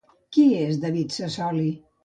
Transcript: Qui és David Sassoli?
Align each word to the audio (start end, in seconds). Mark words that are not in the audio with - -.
Qui 0.37 0.45
és 0.61 0.81
David 0.87 1.15
Sassoli? 1.19 1.71